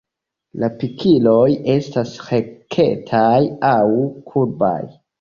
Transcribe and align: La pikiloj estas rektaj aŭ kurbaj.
La 0.63 0.69
pikiloj 0.83 1.43
estas 1.75 2.15
rektaj 2.31 3.31
aŭ 3.77 3.89
kurbaj. 4.35 4.79